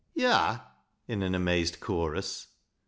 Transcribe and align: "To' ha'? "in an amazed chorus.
"To' 0.17 0.21
ha'? 0.27 0.71
"in 1.07 1.21
an 1.21 1.35
amazed 1.35 1.79
chorus. 1.79 2.47